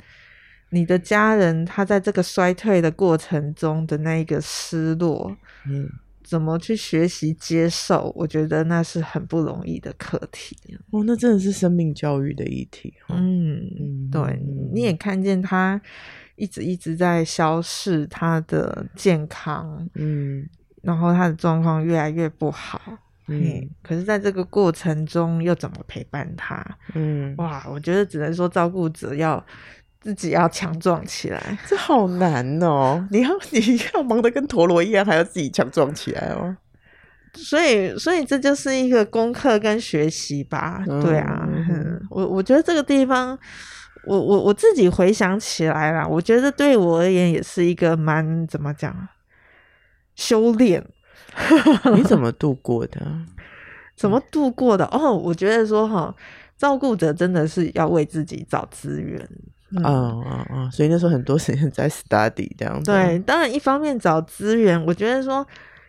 [0.70, 5.88] 你的家人他在这个衰退的过程中的那一个失落，嗯。
[6.30, 8.12] 怎么去学习接受？
[8.14, 10.56] 我觉得那是很不容易的课题。
[10.92, 12.94] 哦，那真的是生命教育的议题。
[13.08, 14.40] 嗯，嗯对，
[14.72, 15.82] 你也看见他
[16.36, 20.48] 一直一直在消逝他的健康，嗯，
[20.82, 22.80] 然后他的状况越来越不好，
[23.26, 26.64] 嗯，可是在这个过程中又怎么陪伴他？
[26.94, 29.44] 嗯，哇，我觉得只能说照顾者要。
[30.00, 33.06] 自己要强壮起来，这好难哦！
[33.10, 33.60] 你要你
[33.92, 36.56] 要忙得跟陀螺一样，还要自己强壮起来哦。
[37.34, 40.82] 所以，所以这就是一个功课跟学习吧。
[40.88, 43.38] 嗯、对啊，嗯、我我觉得这个地方，
[44.06, 49.08] 我我我自己回想起来啦，我觉得对我而言也是一个蛮怎么讲
[50.16, 50.84] 修炼。
[51.94, 53.00] 你怎么度过的？
[53.94, 54.84] 怎么度过的？
[54.86, 56.12] 哦，我觉得说哈，
[56.58, 59.28] 照顾者真的是要为自己找资源。
[59.76, 62.90] 嗯嗯嗯，所以那时候很多时间在 study 这样子。
[62.90, 65.46] 对，当然一方面找资源，我觉得说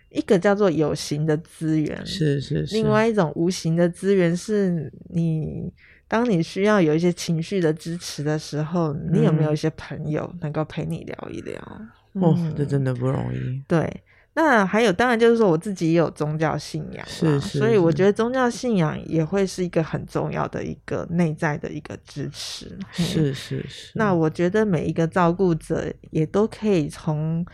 [0.10, 2.76] 一个叫做有形的资源，是是是。
[2.76, 5.72] 另外一种无形的资源是你，
[6.08, 11.60] 当你需要有一些情绪的支持的时候，你有没有一些朋友能够陪你聊一聊？
[12.13, 13.63] 哦，嗯、这真的不容易。
[13.67, 14.04] 对。
[14.34, 22.80] 那还有，当然就是说，我自己也有宗教信仰，是是，所以我觉得宗教信仰也会是一个很重要的一个内在的一个支持。
[22.91, 23.91] 是是是。
[23.96, 27.46] 那我觉得每一个照顾者也都可以从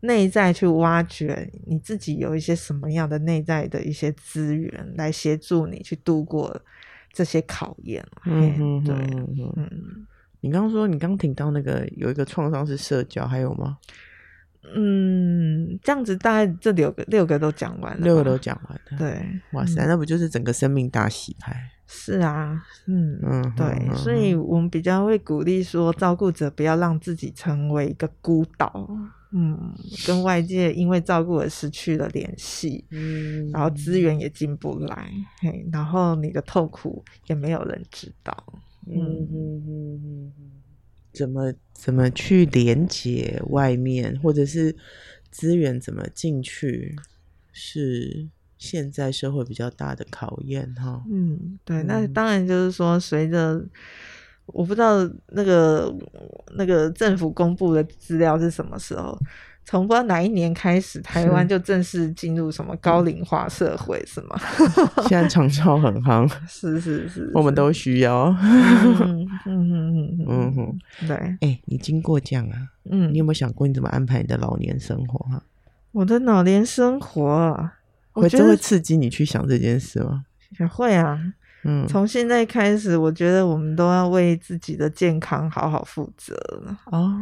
[0.00, 6.54] 内在去挖掘你自己有一些什么样的内在的一些资源，来协助你去度过
[7.12, 8.06] 这些考验。
[8.26, 8.94] 嗯，对，
[9.56, 10.06] 嗯。
[10.42, 13.78] 你刚刚说你刚听到那个有一个创伤是社交，还有吗？
[14.74, 18.98] 嗯，这样子大概这六个六个都讲完了，六个都讲完了。
[18.98, 21.54] 对，哇塞，嗯、那不就是整个生命大洗牌？
[21.86, 28.88] 是啊，嗯嗯，对，嗯、所以我们比较会鼓励说，照顾者不要让自己成为一个孤岛，
[29.30, 29.72] 嗯，
[30.04, 35.08] 跟外界因为照顾而失去了联系，嗯，然后资源也进不来，
[35.40, 38.36] 嘿，然后你的痛苦也没有人知道，
[38.88, 40.15] 嗯嗯嗯嗯。
[41.16, 44.76] 怎么怎么去连接外面，或者是
[45.30, 46.94] 资源怎么进去，
[47.52, 51.02] 是现在社会比较大的考验哈。
[51.10, 53.64] 嗯，对，那当然就是说，随着
[54.46, 55.94] 我不知道那个
[56.56, 59.18] 那个政府公布的资料是什么时候。
[59.68, 64.38] 从不知道哪一年开始，台湾就正式进入什么高龄化社会，是吗？
[65.08, 68.26] 现在长照很夯， 是是是，我们都需要。
[68.40, 71.16] 嗯嗯嗯嗯嗯，对。
[71.40, 72.56] 哎，你经过这样啊？
[72.88, 75.42] 嗯，你有没有想过你怎么安排你的老年生活啊？
[75.90, 77.70] 我的老年生活，
[78.12, 80.24] 会真会刺激你去想这件事吗？
[80.60, 81.20] 也会啊。
[81.66, 86.78] 嗯，从现在开始，我觉得我们都要为自己的健康好好负责了。
[86.86, 87.12] 哦，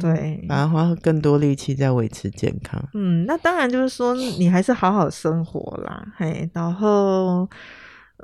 [0.00, 2.82] 对，反而花更多力气在维持健康。
[2.94, 7.48] 嗯，那当然就是说，你还是好好生活啦，嘿，然后，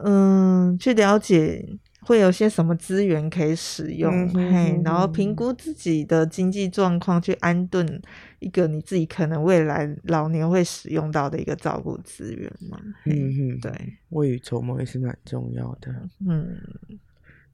[0.03, 1.79] 嗯，去了解。
[2.07, 4.11] 会有些什么资源可以使用？
[4.13, 8.01] 嗯、哼嘿，然后评估自己的经济状况，去安顿
[8.39, 12.81] 一个你自己可能未来老年会使用到的一个照顾资源嘛。
[13.05, 15.93] 嗯哼，对，未雨绸缪也是蛮重要的。
[16.27, 16.57] 嗯，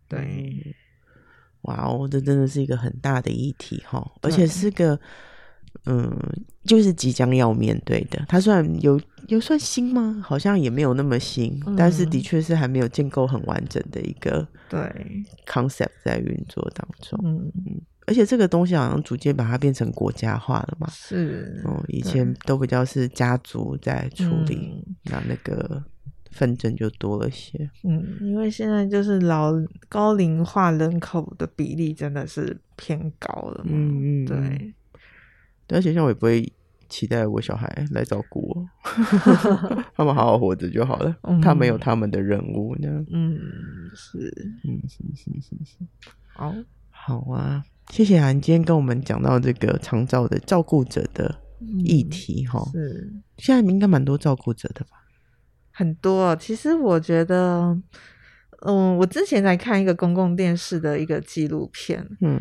[0.07, 0.77] 对。
[1.63, 5.01] 哇哦，这真的是一个很大的议题哈，而且是个。
[5.87, 6.17] 嗯，
[6.65, 8.25] 就是即将要面对的。
[8.29, 10.21] 它算有有算新吗？
[10.25, 14.79] 好像也没有那么新，嗯、但是的确是还没有建构很完整的一个对
[15.47, 17.19] concept 在运作当中。
[17.25, 20.89] 嗯嗯，而且这个东西好像逐渐把它变成国家化了嘛。
[20.91, 25.83] 是，嗯，以前都比较是家族在处理，嗯、那那个
[26.31, 27.69] 纷争就多了些。
[27.83, 29.53] 嗯，因为现在就是老
[29.89, 33.65] 高龄化人口的比例真的是偏高了。
[33.65, 34.75] 嗯嗯，对。
[35.69, 36.53] 而且像我也不会
[36.89, 38.69] 期待我小孩来照顾我，
[39.97, 41.17] 他们好好活着就好了。
[41.23, 42.89] 嗯、他们有他们的任务呢。
[43.11, 43.39] 嗯，
[43.95, 44.31] 是，
[44.65, 44.83] 嗯
[46.35, 46.55] 好，
[46.91, 51.35] 好啊，谢谢啊，你今天跟我们讲到这个长照的照顾者的
[51.85, 52.63] 议题哈。
[52.75, 54.91] 嗯、是，现在应该蛮多照顾者的吧？
[55.71, 56.37] 很多。
[56.37, 57.75] 其实我觉得，
[58.67, 62.39] 嗯，我之前在看一个公共电视的一个纪录片，嗯。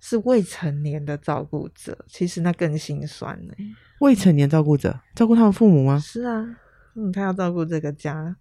[0.00, 3.54] 是未成年的照顾者，其实那更心酸呢。
[4.00, 5.98] 未成年照顾者照顾他们父母吗？
[5.98, 6.56] 是啊，
[6.94, 8.36] 嗯，他要照顾这个家，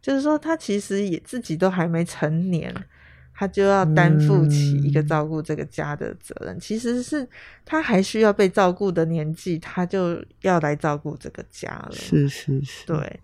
[0.00, 2.74] 就是说他其实也自己都还没成年。
[3.40, 7.24] 他就要担负起一个照顾这个家的责任，嗯、其实是
[7.64, 11.92] 他还需要被照顾的年纪，他就要来照顾这个家了。
[11.92, 13.20] 是是是，对，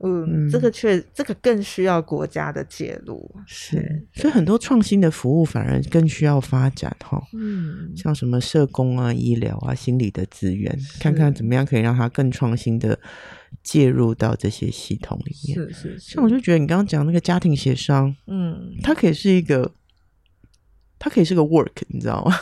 [0.00, 3.30] 嗯，嗯这个确这个更需要国家的介入。
[3.46, 7.22] 是，所以很多创新的服务反而更需要发展哈。
[7.32, 12.98] 嗯，像什么社工啊、医疗啊、心理的资源，看看怎么样可以让他更创新的。
[13.62, 16.14] 介入到这些系统里面，是是是。
[16.14, 19.72] 像我就觉得你刚刚讲那个家庭协商，嗯，它可以是一个，
[20.98, 22.32] 它可以是个 work，你知道吗？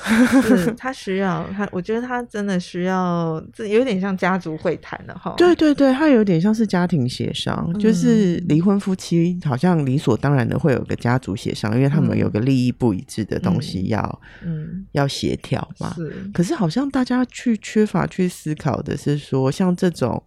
[0.42, 5.34] 是，它需要他，我觉得他真的需要，这有点像家族会谈的哈。
[5.36, 15.92] 对对对，他有点像是家庭协商，嗯、就是离婚夫妻好像理所当然的会有个家族协商，因为他们有个利益不一致的东西要，嗯，要协调嘛。
[15.94, 16.30] 是。
[16.32, 20.22] 可是好像大家去缺乏去思考的是说，像这种。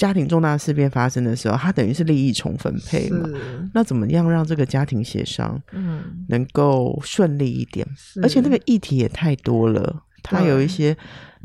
[0.00, 3.28] 家庭重大事变发生的时候，他等于是利益重分配嘛？
[3.74, 7.86] 那怎么样让这个家庭协商，嗯，能够顺利一点？
[8.22, 10.96] 而且那个议题也太多了，他有一些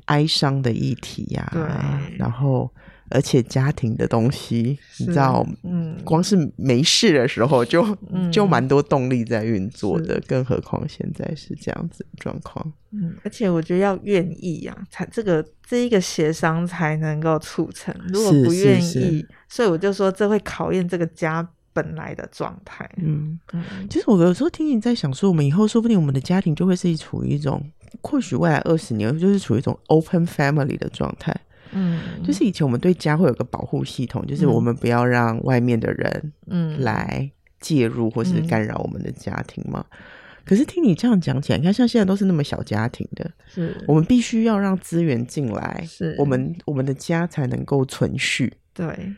[0.06, 2.72] 哀伤的议题呀，对，然后。
[3.10, 12.74] 而且家庭的东西，你知道，嗯，光是没事的时候就、嗯、就蛮多动力在运作的，更何况现在是这样子的状况。
[12.91, 17.93] 嗯，而且我觉得要愿意啊，才这个这一个协商才能够促成。
[18.08, 22.89] 如果不愿意，所以我就说这会考验这个家本来的状态。
[22.97, 27.62] 嗯嗯，其实我有时候听你在想说，我们以后说不定我们的家庭就会是处于一种，
[28.01, 31.36] 或许未来二十年就是处于一种 open family 的状态。
[31.72, 36.82] 嗯，就是以前我们对家会有个保护系统，就是我们不要让外面的人嗯。
[36.82, 39.84] 来介入或是干扰我们的家庭嘛。
[39.89, 39.97] 嗯、
[40.45, 43.76] 可是听你这样讲起来，你看像现在都是那么小家庭的，是。
[43.88, 46.16] 我们必须要让资源进来，是。
[46.20, 48.53] 我们我们的家才能够存续。
[48.74, 49.13] 对，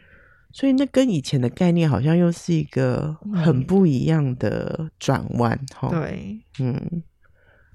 [0.52, 5.90] 所以那跟以前的概念好像又是一个很不一样的转弯哈。
[5.90, 7.04] 对，嗯。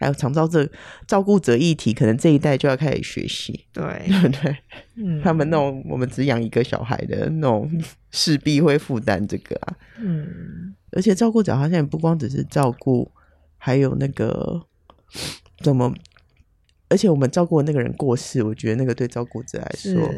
[0.03, 0.69] 还有长照这
[1.07, 3.83] 照顾者议题，可能这一代就要开始学习，对
[4.43, 4.57] 对？
[4.97, 7.71] 嗯，他们那种我们只养一个小孩的那种，
[8.11, 9.77] 势必会负担这个啊。
[9.99, 13.11] 嗯，而且照顾者好像也不光只是照顾，
[13.57, 14.61] 还有那个
[15.63, 15.95] 怎么？
[16.93, 20.09] 而且我们照顾的那个人过世，我觉得那个对照顾者来说。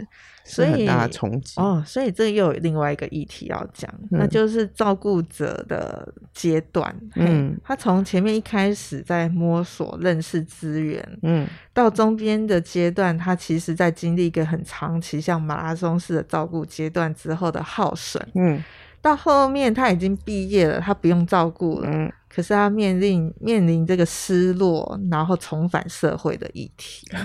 [0.46, 6.94] 所以很大的冲击哦，所以这又有另外一个议题要讲，嗯、那就是照顾者的阶段。
[7.16, 18.22] 嗯，他从前面一开始在摸索、认识资源，嗯，到中间的阶段，他其实在经历一个很长期像马拉松式的照顾阶段之后的耗损。
[18.34, 18.62] 嗯，
[19.00, 27.06] 到后面他已经毕业了，他不用照顾了，嗯，可是他面临面临这个失落，然后重返社会的议题。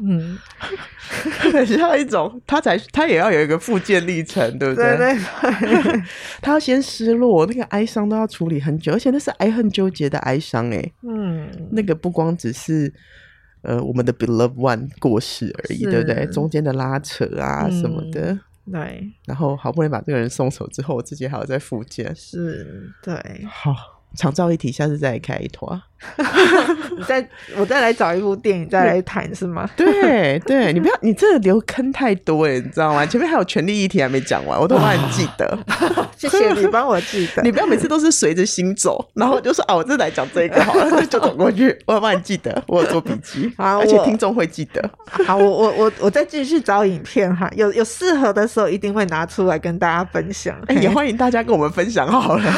[0.00, 0.38] 嗯，
[1.52, 4.96] 很像一种，他才他也要有一个复健历程，对不对？
[4.96, 5.14] 对
[5.60, 6.02] 对对，
[6.40, 12.90] 他要先失落，那个哀伤都要处理很久，而且那是爱恨纠结的哀伤，哎，嗯，那个不光只是
[13.60, 16.26] 呃我们的 beloved one 过世而已，是对不对？
[16.28, 18.40] 中间的拉扯啊什么的，嗯、
[18.70, 23.14] 对，然后好不容易把这个人送走之后，我自己还要再复健，是，对，
[23.50, 23.74] 好，
[24.16, 25.80] 长照一题，下次再来开一坨。
[26.98, 27.24] 你再
[27.56, 29.70] 我再来找一部电影再来谈是吗？
[29.76, 33.06] 对对，你不要 你这留坑太多了，你知道吗？
[33.06, 35.56] 前面还有权利议题还没讲完，我都帮你记得。
[36.18, 37.42] 谢谢你帮我记得。
[37.42, 41.76] 你不要每次都是随着心走，然后就说啊，我这来讲这个好了，就走过去。
[41.86, 44.90] 我要帮你记得，我有做笔记，而且听众会记得。
[45.24, 50.56] 好，我我我我再继续找影片哈，有有适合的时候一定会拿出来跟大家分享。
[50.80, 52.52] 也欢迎大家跟我们分享好了。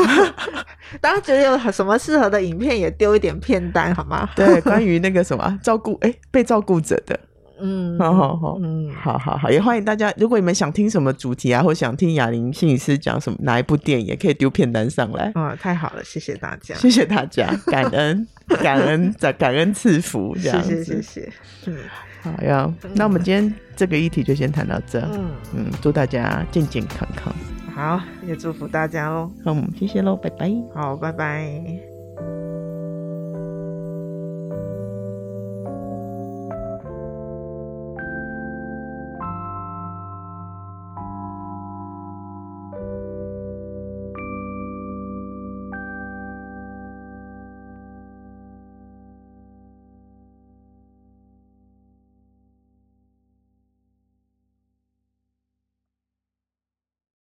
[1.00, 3.34] 大家觉得有什么适合的影片，也丢一点。
[3.44, 4.26] 片单好吗？
[4.34, 7.18] 对，关于那个什么照顾，哎、欸，被照顾者的，
[7.60, 15.30] 嗯，好好好，嗯，好好好，也欢迎大家，如果你们想听什么主题啊，或想听哑铃心理师讲什么哪一部电影，也可以丢片单上来。
[15.34, 18.26] 啊、哦，太好了，谢谢大家，谢谢大家，感恩
[18.62, 21.32] 感恩在感恩赐福，这样子，谢谢谢谢，
[21.66, 21.76] 嗯，
[22.22, 25.32] 好呀，那我们今天这个议题就先谈到这，嗯。
[25.54, 27.34] 嗯，祝大家健健康康，
[27.74, 31.93] 好，也祝福大家喽，嗯，谢谢喽，拜拜，好，拜拜。